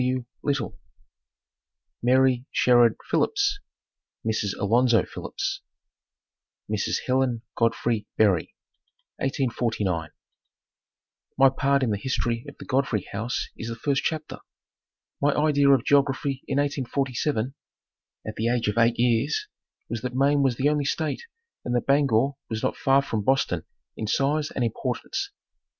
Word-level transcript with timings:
W. 0.01 0.25
Little) 0.43 0.79
MARY 2.01 2.47
SHERRARD 2.49 2.95
PHILLIPS 3.11 3.59
(Mrs. 4.25 4.57
Alonzo 4.57 5.05
Phillips) 5.05 5.61
Mrs. 6.67 7.01
Helen 7.05 7.43
Godfrey 7.55 8.07
Berry 8.17 8.55
1849. 9.17 10.09
My 11.37 11.49
part 11.49 11.83
in 11.83 11.91
the 11.91 11.99
history 11.99 12.43
of 12.49 12.57
the 12.57 12.65
Godfrey 12.65 13.07
house 13.11 13.49
is 13.55 13.67
the 13.67 13.75
first 13.75 14.01
chapter. 14.03 14.39
My 15.21 15.33
idea 15.35 15.69
of 15.69 15.85
geography 15.85 16.41
in 16.47 16.57
1847 16.57 17.53
at 18.25 18.33
the 18.37 18.47
age 18.49 18.67
of 18.69 18.79
eight 18.79 18.97
years 18.97 19.45
was 19.87 20.01
that 20.01 20.15
Maine 20.15 20.41
was 20.41 20.55
the 20.55 20.67
only 20.69 20.85
state 20.85 21.21
and 21.63 21.75
that 21.75 21.85
Bangor 21.85 22.31
was 22.49 22.63
not 22.63 22.75
far 22.75 23.03
from 23.03 23.21
Boston 23.21 23.65
in 23.95 24.07
size 24.07 24.49
and 24.49 24.63
importance. 24.63 25.29